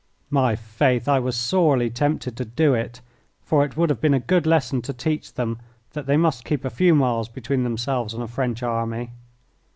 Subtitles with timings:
[0.31, 3.01] My faith, I was sorely tempted to do it,
[3.43, 5.59] for it would have been a good lesson to teach them
[5.93, 9.11] that they must keep a few miles between themselves and a French army.